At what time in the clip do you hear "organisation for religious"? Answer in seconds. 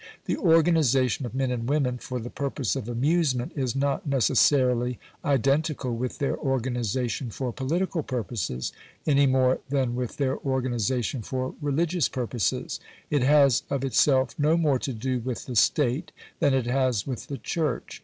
10.39-12.09